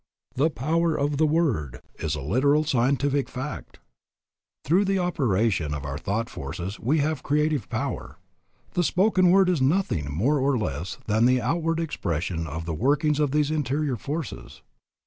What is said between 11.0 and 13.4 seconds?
than the outward expression of the workings of